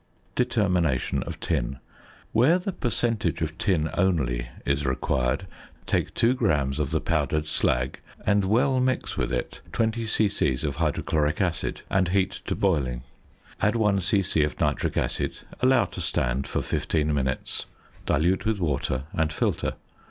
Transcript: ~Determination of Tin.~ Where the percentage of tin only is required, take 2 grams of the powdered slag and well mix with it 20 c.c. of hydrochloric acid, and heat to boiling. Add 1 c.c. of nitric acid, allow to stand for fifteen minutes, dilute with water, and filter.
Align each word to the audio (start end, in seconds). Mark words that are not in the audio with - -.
~Determination 0.33 1.21
of 1.27 1.39
Tin.~ 1.39 1.77
Where 2.31 2.57
the 2.57 2.71
percentage 2.71 3.39
of 3.43 3.55
tin 3.59 3.87
only 3.95 4.47
is 4.65 4.83
required, 4.83 5.45
take 5.85 6.15
2 6.15 6.33
grams 6.33 6.79
of 6.79 6.89
the 6.89 6.99
powdered 6.99 7.45
slag 7.45 7.99
and 8.25 8.43
well 8.43 8.79
mix 8.79 9.15
with 9.15 9.31
it 9.31 9.61
20 9.73 10.07
c.c. 10.07 10.57
of 10.65 10.77
hydrochloric 10.77 11.39
acid, 11.39 11.81
and 11.87 12.07
heat 12.07 12.41
to 12.47 12.55
boiling. 12.55 13.03
Add 13.61 13.75
1 13.75 14.01
c.c. 14.01 14.41
of 14.41 14.59
nitric 14.59 14.97
acid, 14.97 15.37
allow 15.61 15.85
to 15.85 16.01
stand 16.01 16.47
for 16.47 16.63
fifteen 16.63 17.13
minutes, 17.13 17.67
dilute 18.07 18.43
with 18.43 18.57
water, 18.57 19.03
and 19.13 19.31
filter. 19.31 19.73